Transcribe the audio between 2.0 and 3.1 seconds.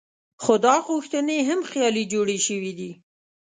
جوړې شوې دي.